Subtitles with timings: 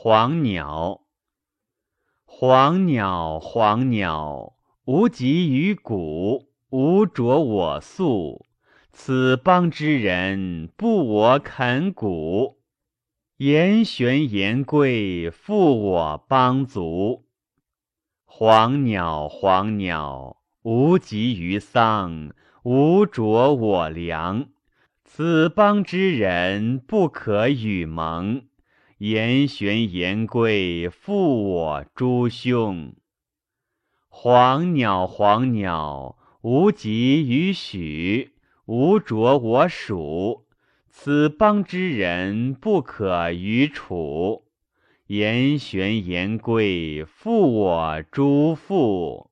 [0.00, 1.00] 黄鸟，
[2.24, 8.46] 黄鸟，黄鸟，无极于谷，无着我粟。
[8.92, 12.60] 此邦之人，不我肯谷。
[13.38, 17.26] 言玄言贵，复我邦族。
[18.24, 24.46] 黄鸟，黄鸟，无极于桑，无着我粮。
[25.04, 28.44] 此邦之人，不可与盟。
[28.98, 32.96] 言玄言归，复我诸兄。
[34.08, 38.32] 黄鸟，黄鸟，无极于许，
[38.66, 40.46] 无着我属。
[40.88, 44.46] 此邦之人，不可与处。
[45.06, 49.27] 言玄言归，复我诸父。